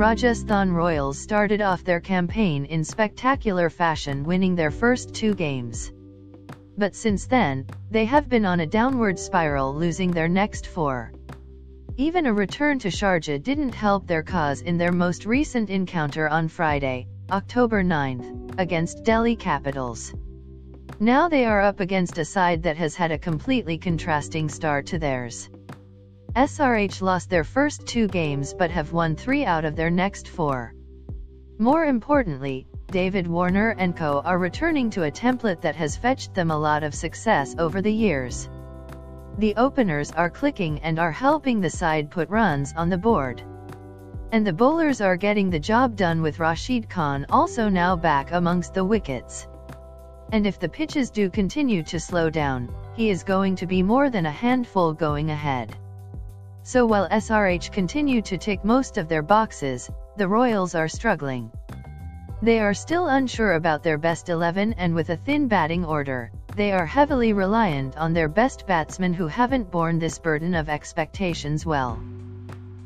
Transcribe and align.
Rajasthan 0.00 0.72
Royals 0.72 1.18
started 1.18 1.60
off 1.60 1.84
their 1.84 2.00
campaign 2.00 2.64
in 2.64 2.84
spectacular 2.84 3.68
fashion 3.68 4.24
winning 4.24 4.54
their 4.54 4.70
first 4.70 5.14
two 5.14 5.34
games. 5.34 5.92
But 6.78 6.96
since 6.96 7.26
then, 7.26 7.66
they 7.90 8.06
have 8.06 8.26
been 8.26 8.46
on 8.46 8.60
a 8.60 8.66
downward 8.66 9.18
spiral 9.18 9.74
losing 9.74 10.10
their 10.10 10.26
next 10.26 10.66
four. 10.66 11.12
Even 11.98 12.24
a 12.24 12.32
return 12.32 12.78
to 12.78 12.88
Sharjah 12.88 13.42
didn't 13.42 13.74
help 13.74 14.06
their 14.06 14.22
cause 14.22 14.62
in 14.62 14.78
their 14.78 14.90
most 14.90 15.26
recent 15.26 15.68
encounter 15.68 16.30
on 16.30 16.48
Friday, 16.48 17.06
October 17.30 17.82
9, 17.82 18.52
against 18.56 19.04
Delhi 19.04 19.36
Capitals. 19.36 20.14
Now 20.98 21.28
they 21.28 21.44
are 21.44 21.60
up 21.60 21.80
against 21.80 22.16
a 22.16 22.24
side 22.24 22.62
that 22.62 22.78
has 22.78 22.96
had 22.96 23.12
a 23.12 23.18
completely 23.18 23.76
contrasting 23.76 24.48
start 24.48 24.86
to 24.86 24.98
theirs. 24.98 25.50
SRH 26.36 27.02
lost 27.02 27.28
their 27.28 27.42
first 27.42 27.86
two 27.86 28.06
games 28.06 28.54
but 28.54 28.70
have 28.70 28.92
won 28.92 29.16
three 29.16 29.44
out 29.44 29.64
of 29.64 29.74
their 29.74 29.90
next 29.90 30.28
four. 30.28 30.72
More 31.58 31.84
importantly, 31.84 32.68
David 32.86 33.26
Warner 33.26 33.70
and 33.70 33.96
co 33.96 34.20
are 34.24 34.38
returning 34.38 34.90
to 34.90 35.02
a 35.02 35.10
template 35.10 35.60
that 35.62 35.74
has 35.74 35.96
fetched 35.96 36.32
them 36.32 36.52
a 36.52 36.58
lot 36.58 36.84
of 36.84 36.94
success 36.94 37.56
over 37.58 37.82
the 37.82 37.92
years. 37.92 38.48
The 39.38 39.56
openers 39.56 40.12
are 40.12 40.30
clicking 40.30 40.78
and 40.82 41.00
are 41.00 41.10
helping 41.10 41.60
the 41.60 41.68
side 41.68 42.12
put 42.12 42.30
runs 42.30 42.72
on 42.76 42.90
the 42.90 42.98
board. 42.98 43.42
And 44.30 44.46
the 44.46 44.52
bowlers 44.52 45.00
are 45.00 45.16
getting 45.16 45.50
the 45.50 45.58
job 45.58 45.96
done 45.96 46.22
with 46.22 46.38
Rashid 46.38 46.88
Khan 46.88 47.26
also 47.28 47.68
now 47.68 47.96
back 47.96 48.30
amongst 48.30 48.74
the 48.74 48.84
wickets. 48.84 49.48
And 50.30 50.46
if 50.46 50.60
the 50.60 50.68
pitches 50.68 51.10
do 51.10 51.28
continue 51.28 51.82
to 51.82 51.98
slow 51.98 52.30
down, 52.30 52.72
he 52.94 53.10
is 53.10 53.24
going 53.24 53.56
to 53.56 53.66
be 53.66 53.82
more 53.82 54.10
than 54.10 54.26
a 54.26 54.30
handful 54.30 54.92
going 54.92 55.30
ahead. 55.30 55.76
So 56.62 56.84
while 56.84 57.08
SRH 57.08 57.72
continue 57.72 58.20
to 58.22 58.36
tick 58.36 58.64
most 58.64 58.98
of 58.98 59.08
their 59.08 59.22
boxes, 59.22 59.90
the 60.16 60.28
Royals 60.28 60.74
are 60.74 60.88
struggling. 60.88 61.50
They 62.42 62.60
are 62.60 62.74
still 62.74 63.08
unsure 63.08 63.54
about 63.54 63.82
their 63.82 63.98
best 63.98 64.28
11 64.28 64.74
and 64.74 64.94
with 64.94 65.10
a 65.10 65.16
thin 65.16 65.48
batting 65.48 65.84
order, 65.84 66.30
they 66.56 66.72
are 66.72 66.86
heavily 66.86 67.32
reliant 67.32 67.96
on 67.96 68.12
their 68.12 68.28
best 68.28 68.66
batsmen 68.66 69.14
who 69.14 69.26
haven't 69.26 69.70
borne 69.70 69.98
this 69.98 70.18
burden 70.18 70.54
of 70.54 70.68
expectations 70.68 71.64
well. 71.64 71.98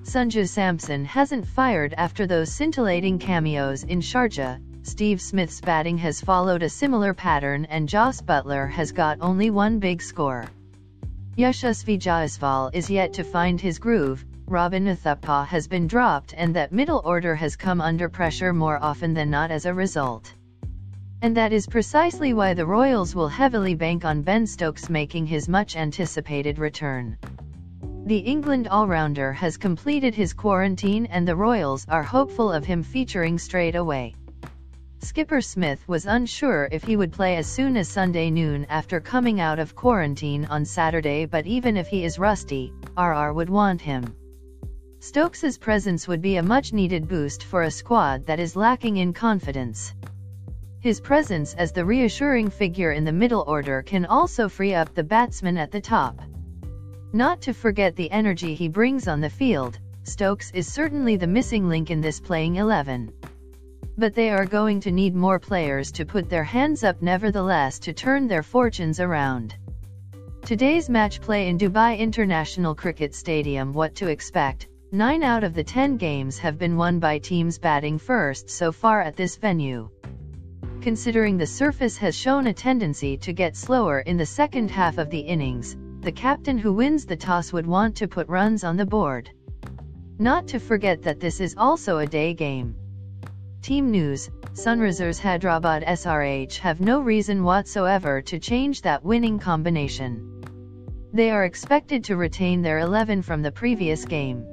Sanju 0.03 0.49
Samson 0.49 1.05
hasn't 1.05 1.47
fired 1.47 1.95
after 1.97 2.27
those 2.27 2.53
scintillating 2.53 3.19
cameos 3.19 3.85
in 3.85 4.01
Sharjah, 4.01 4.61
Steve 4.83 5.21
Smith's 5.21 5.61
batting 5.61 5.97
has 5.99 6.21
followed 6.21 6.63
a 6.63 6.69
similar 6.69 7.15
pattern 7.15 7.65
and 7.65 7.89
Jos 7.89 8.21
Buttler 8.21 8.71
has 8.71 8.93
got 8.93 9.19
only 9.21 9.51
one 9.51 9.79
big 9.79 10.03
score. 10.03 10.45
Yashasvi 11.37 11.99
Jaiswal 11.99 12.71
is 12.73 12.89
yet 12.89 13.13
to 13.15 13.25
find 13.25 13.61
his 13.61 13.81
groove, 13.81 14.25
Robin 14.47 14.87
Uthappa 14.87 15.45
has 15.47 15.67
been 15.67 15.89
dropped 15.89 16.33
and 16.37 16.55
that 16.55 16.71
middle 16.71 17.03
order 17.05 17.35
has 17.35 17.57
come 17.57 17.81
under 17.81 18.09
pressure 18.09 18.53
more 18.53 18.79
often 18.81 19.15
than 19.15 19.31
not 19.31 19.51
as 19.51 19.67
a 19.67 19.75
result. 19.75 20.33
And 21.23 21.37
that 21.37 21.53
is 21.53 21.67
precisely 21.67 22.35
why 22.35 22.55
the 22.55 22.67
Royals 22.67 23.17
will 23.17 23.27
heavily 23.27 23.75
bank 23.75 24.05
on 24.05 24.23
Ben 24.23 24.47
Stokes 24.47 24.89
making 24.89 25.27
his 25.27 25.49
much 25.49 25.75
anticipated 25.75 26.61
return. 26.61 27.19
The 28.07 28.19
England 28.19 28.69
all-rounder 28.69 29.33
has 29.33 29.57
completed 29.57 30.15
his 30.15 30.35
quarantine 30.35 31.07
and 31.07 31.27
the 31.27 31.35
Royals 31.35 31.85
are 31.89 32.05
hopeful 32.05 32.53
of 32.53 32.65
him 32.65 32.85
featuring 32.85 33.39
straight 33.39 33.75
away. 33.75 34.15
Skipper 35.05 35.43
Smith 35.43 35.87
was 35.87 36.07
unsure 36.07 36.67
if 36.73 36.83
he 36.83 36.97
would 36.97 37.13
play 37.13 37.37
as 37.37 37.47
soon 37.47 37.77
as 37.77 37.89
Sunday 37.89 38.31
noon 38.31 38.65
after 38.71 39.01
coming 39.01 39.39
out 39.39 39.59
of 39.59 39.77
quarantine 39.77 40.47
on 40.47 40.65
Saturday 40.65 41.27
but 41.27 41.47
even 41.47 41.77
if 41.77 41.89
he 41.89 42.05
is 42.05 42.19
rusty, 42.19 42.73
RR 42.97 43.35
would 43.35 43.51
want 43.51 43.83
him. 43.83 44.17
Stokes's 45.01 45.59
presence 45.59 46.09
would 46.09 46.23
be 46.23 46.37
a 46.37 46.43
much-needed 46.43 47.07
boost 47.07 47.45
for 47.45 47.65
a 47.65 47.71
squad 47.71 48.25
that 48.25 48.41
is 48.41 48.57
lacking 48.57 48.97
in 48.97 49.13
confidence. 49.13 49.93
His 50.81 51.03
presence 51.03 51.53
as 51.53 51.71
the 51.71 51.85
reassuring 51.85 52.49
figure 52.49 52.93
in 52.93 53.05
the 53.05 53.13
middle 53.13 53.45
order 53.47 53.83
can 53.83 54.07
also 54.07 54.49
free 54.49 54.73
up 54.73 54.95
the 54.95 55.05
batsmen 55.05 55.59
at 55.59 55.71
the 55.71 55.83
top. 55.83 56.23
Not 57.13 57.43
to 57.43 57.53
forget 57.53 57.95
the 57.95 58.11
energy 58.11 58.55
he 58.55 58.69
brings 58.69 59.07
on 59.07 59.21
the 59.21 59.29
field, 59.29 59.79
Stokes 60.05 60.51
is 60.53 60.67
certainly 60.67 61.17
the 61.17 61.27
missing 61.27 61.69
link 61.69 61.91
in 61.91 62.01
this 62.01 62.21
playing 62.21 62.57
11 62.57 63.13
but 63.97 64.15
they 64.15 64.31
are 64.31 64.45
going 64.45 64.81
to 64.81 64.91
need 64.91 65.15
more 65.15 65.39
players 65.39 65.93
to 65.93 66.05
put 66.05 66.29
their 66.29 66.45
hands 66.45 66.83
up 66.83 67.01
nevertheless 67.01 67.79
to 67.79 67.93
turn 67.93 68.27
their 68.27 68.43
fortunes 68.43 68.99
around. 68.99 69.55
Today's 70.43 70.91
match 70.91 71.21
play 71.21 71.49
in 71.49 71.57
Dubai 71.57 71.99
International 71.99 72.75
Cricket 72.75 73.15
Stadium 73.15 73.73
What 73.73 73.95
to 73.95 74.09
expect, 74.09 74.69
9 74.93 75.23
out 75.23 75.45
of 75.45 75.55
the 75.55 75.65
10 75.65 75.97
games 75.97 76.39
have 76.39 76.59
been 76.59 76.77
won 76.77 76.99
by 76.99 77.19
teams 77.19 77.59
batting 77.59 77.99
first 77.99 78.51
so 78.51 78.71
far 78.71 79.01
at 79.01 79.17
this 79.17 79.37
venue. 79.37 79.89
Considering 80.81 81.39
the 81.39 81.47
surface 81.47 81.97
has 81.97 82.15
shown 82.15 82.47
a 82.47 82.53
tendency 82.53 83.17
to 83.17 83.33
get 83.33 83.57
slower 83.57 84.01
in 84.01 84.17
the 84.17 84.27
second 84.27 84.71
half 84.71 84.99
of 84.99 85.09
the 85.09 85.21
innings, 85.21 85.77
the 86.01 86.13
captain 86.13 86.59
who 86.59 86.73
wins 86.73 87.07
the 87.07 87.17
toss 87.17 87.53
would 87.53 87.67
want 87.67 87.97
to 87.97 88.07
put 88.07 88.29
runs 88.29 88.65
on 88.65 88.77
the 88.77 88.85
board. 88.85 89.31
Not 90.19 90.47
to 90.49 90.59
forget 90.61 91.03
that 91.03 91.21
this 91.21 91.41
is 91.41 91.55
also 91.57 91.99
a 91.99 92.07
day 92.07 92.35
game. 92.35 92.77
Team 93.65 93.91
News, 93.91 94.29
Sunrisers 94.53 95.19
Hyderabad 95.19 95.85
SRH 95.85 96.59
have 96.59 96.83
no 96.83 97.01
reason 97.01 97.45
whatsoever 97.45 98.21
to 98.21 98.39
change 98.39 98.83
that 98.83 99.03
winning 99.03 99.39
combination. 99.39 100.43
They 101.15 101.31
are 101.31 101.47
expected 101.47 102.05
to 102.05 102.17
retain 102.17 102.61
their 102.61 102.81
11 102.81 103.23
from 103.23 103.41
the 103.41 103.51
previous 103.51 104.05
game. 104.05 104.45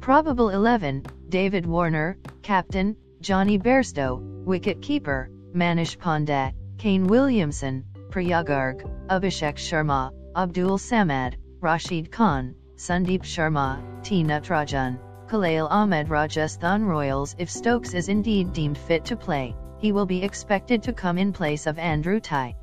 Probable 0.00 0.48
11, 0.48 1.04
David 1.28 1.66
Warner, 1.66 2.18
Captain, 2.42 2.96
Jonny 3.20 3.60
Bairstow, 3.60 4.18
Wicket 4.44 4.82
Keeper, 4.82 5.30
Manish 5.54 5.96
Pandey, 5.96 6.52
Kane 6.78 7.06
Williamson, 7.06 7.84
Priyam 8.10 8.44
Garg, 8.44 8.82
Abhishek 9.06 9.54
Sharma, 9.54 10.10
Abdul 10.34 10.78
Samad, 10.78 11.34
Rashid 11.60 12.10
Khan, 12.10 12.56
Sandeep 12.74 13.22
Sharma, 13.22 13.80
T. 14.02 14.24
Natarajan, 14.24 14.98
Khalil 15.28 15.66
Ahmed 15.66 16.08
Rajasthan 16.08 16.84
Royals 16.84 17.34
If 17.36 17.50
Stokes 17.50 17.94
is 17.94 18.08
indeed 18.08 18.52
deemed 18.52 18.78
fit 18.78 19.04
to 19.06 19.16
play, 19.16 19.56
he 19.78 19.90
will 19.90 20.06
be 20.06 20.22
expected 20.22 20.84
to 20.84 20.92
come 20.92 21.18
in 21.18 21.32
place 21.32 21.66
of 21.66 21.80
Andrew 21.80 22.20
Tye. 22.20 22.54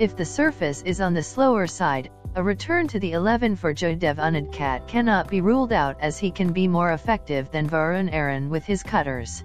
If 0.00 0.16
the 0.16 0.24
surface 0.24 0.82
is 0.82 1.00
on 1.00 1.14
the 1.14 1.22
slower 1.22 1.68
side, 1.68 2.10
a 2.34 2.42
return 2.42 2.88
to 2.88 2.98
the 2.98 3.12
11 3.12 3.54
for 3.54 3.72
Jaydev 3.72 4.16
Unadkat 4.16 4.88
cannot 4.88 5.28
be 5.28 5.40
ruled 5.40 5.72
out 5.72 5.96
as 6.00 6.18
he 6.18 6.32
can 6.32 6.52
be 6.52 6.66
more 6.66 6.90
effective 6.90 7.52
than 7.52 7.68
Varun 7.68 8.12
Aaron 8.12 8.50
with 8.50 8.64
his 8.64 8.82
cutters. 8.82 9.44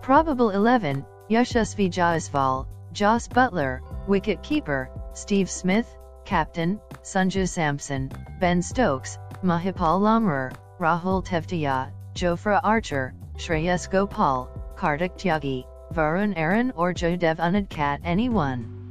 Probable 0.00 0.50
11, 0.50 1.04
Yashasvi 1.28 1.90
Jaiswal, 1.90 2.66
Jos 2.92 3.28
Buttler, 3.28 3.80
wicket 4.08 4.42
keeper, 4.42 4.90
Steve 5.12 5.50
Smith, 5.50 5.94
captain, 6.24 6.80
Sanju 7.02 7.46
Samson, 7.46 8.10
Ben 8.40 8.62
Stokes, 8.62 9.18
Mahipal 9.44 10.00
Lomror, 10.00 10.50
Rahul 10.82 11.24
Tewatia, 11.24 11.92
Jofra 12.12 12.60
Archer, 12.64 13.14
Shreyas 13.36 13.88
Gopal, 13.88 14.50
Kartik 14.74 15.16
Tyagi, 15.16 15.64
Varun 15.94 16.32
Aaron 16.36 16.72
or 16.74 16.92
Jaydev 16.92 17.36
Unadkat 17.36 18.00
anyone. 18.02 18.90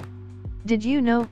Did 0.65 0.85
you 0.85 1.01
know? 1.01 1.27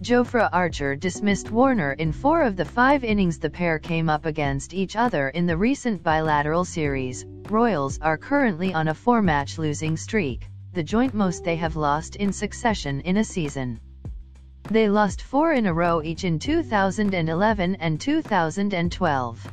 Jofra 0.00 0.48
Archer 0.50 0.96
dismissed 0.96 1.50
Warner 1.50 1.92
in 1.92 2.10
four 2.12 2.40
of 2.40 2.56
the 2.56 2.64
five 2.64 3.04
innings 3.04 3.38
the 3.38 3.50
pair 3.50 3.78
came 3.78 4.08
up 4.08 4.24
against 4.24 4.72
each 4.72 4.96
other 4.96 5.28
in 5.28 5.44
the 5.44 5.58
recent 5.58 6.02
bilateral 6.02 6.64
series. 6.64 7.26
Royals 7.50 7.98
are 8.00 8.16
currently 8.16 8.72
on 8.72 8.88
a 8.88 8.94
four-match 8.94 9.58
losing 9.58 9.98
streak, 9.98 10.48
the 10.72 10.82
joint 10.82 11.12
most 11.12 11.44
they 11.44 11.56
have 11.56 11.76
lost 11.76 12.16
in 12.16 12.32
succession 12.32 13.02
in 13.02 13.18
a 13.18 13.24
season. 13.24 13.78
They 14.70 14.88
lost 14.88 15.20
four 15.20 15.52
in 15.52 15.66
a 15.66 15.74
row 15.74 16.00
each 16.02 16.24
in 16.24 16.38
2011 16.38 17.74
and 17.74 18.00
2012. 18.00 19.52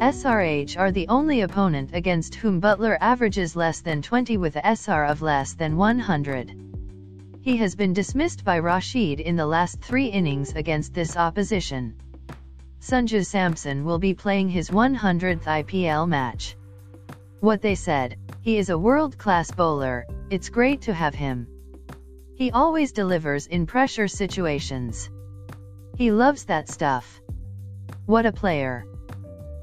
SRH 0.00 0.78
are 0.78 0.90
the 0.90 1.06
only 1.08 1.42
opponent 1.42 1.90
against 1.92 2.34
whom 2.34 2.58
Buttler 2.58 2.96
averages 3.02 3.54
less 3.54 3.82
than 3.82 4.00
20 4.00 4.38
with 4.38 4.56
a 4.56 4.66
SR 4.66 5.04
of 5.04 5.20
less 5.20 5.52
than 5.52 5.76
100. 5.76 6.56
He 7.42 7.58
has 7.58 7.74
been 7.74 7.92
dismissed 7.92 8.42
by 8.42 8.60
Rashid 8.60 9.20
in 9.20 9.36
the 9.36 9.44
last 9.44 9.82
three 9.82 10.06
innings 10.06 10.54
against 10.54 10.94
this 10.94 11.18
opposition. 11.18 11.94
Sanju 12.80 13.26
Samson 13.26 13.84
will 13.84 13.98
be 13.98 14.14
playing 14.14 14.48
his 14.48 14.70
100th 14.70 15.44
IPL 15.44 16.08
match. 16.08 16.56
What 17.40 17.60
they 17.60 17.74
said, 17.74 18.16
he 18.40 18.56
is 18.56 18.70
a 18.70 18.78
world-class 18.78 19.50
bowler, 19.50 20.06
it's 20.30 20.48
great 20.48 20.80
to 20.82 20.94
have 20.94 21.14
him. 21.14 21.46
He 22.36 22.50
always 22.52 22.92
delivers 22.92 23.48
in 23.48 23.66
pressure 23.66 24.08
situations. 24.08 25.10
He 25.94 26.10
loves 26.10 26.44
that 26.44 26.70
stuff. 26.70 27.20
What 28.06 28.24
a 28.24 28.32
player. 28.32 28.86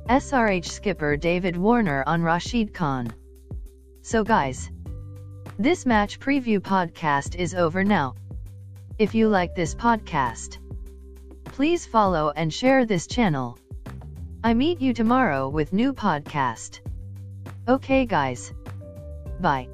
SRH 0.07 0.65
skipper 0.65 1.17
David 1.17 1.57
Warner 1.57 2.01
on 2.07 2.23
Rashid 2.23 2.73
Khan. 2.73 3.13
So 4.03 4.23
guys, 4.23 4.71
this 5.59 5.85
match 5.85 6.21
preview 6.21 6.59
podcast 6.59 7.35
is 7.35 7.53
over 7.53 7.83
now. 7.83 8.15
If 8.97 9.13
you 9.13 9.27
like 9.27 9.53
this 9.53 9.75
podcast, 9.75 10.59
please 11.43 11.85
follow 11.85 12.31
and 12.37 12.53
share 12.53 12.85
this 12.85 13.05
channel. 13.05 13.59
I 14.45 14.53
meet 14.53 14.79
you 14.79 14.93
tomorrow 14.93 15.49
with 15.49 15.73
new 15.73 15.91
podcast. 15.91 16.79
Okay 17.67 18.05
guys. 18.05 18.53
Bye. 19.41 19.67